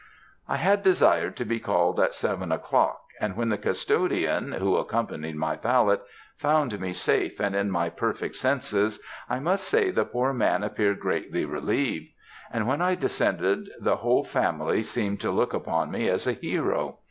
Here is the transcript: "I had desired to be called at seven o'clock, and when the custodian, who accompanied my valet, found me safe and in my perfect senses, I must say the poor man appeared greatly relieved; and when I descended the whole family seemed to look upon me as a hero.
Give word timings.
"I 0.47 0.55
had 0.57 0.81
desired 0.81 1.35
to 1.35 1.45
be 1.45 1.59
called 1.59 1.99
at 1.99 2.15
seven 2.15 2.51
o'clock, 2.51 3.03
and 3.19 3.35
when 3.37 3.49
the 3.49 3.57
custodian, 3.59 4.53
who 4.53 4.75
accompanied 4.75 5.35
my 5.35 5.57
valet, 5.57 5.99
found 6.37 6.79
me 6.79 6.91
safe 6.91 7.39
and 7.39 7.55
in 7.55 7.69
my 7.69 7.87
perfect 7.91 8.35
senses, 8.37 8.99
I 9.29 9.37
must 9.37 9.67
say 9.67 9.91
the 9.91 10.03
poor 10.05 10.33
man 10.33 10.63
appeared 10.63 10.99
greatly 10.99 11.45
relieved; 11.45 12.09
and 12.51 12.67
when 12.67 12.81
I 12.81 12.95
descended 12.95 13.69
the 13.79 13.97
whole 13.97 14.23
family 14.23 14.81
seemed 14.81 15.19
to 15.19 15.29
look 15.29 15.53
upon 15.53 15.91
me 15.91 16.09
as 16.09 16.25
a 16.25 16.33
hero. 16.33 16.97